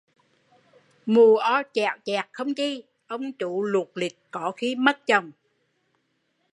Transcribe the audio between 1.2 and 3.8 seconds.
o chẽo chẹt không chi, ông chú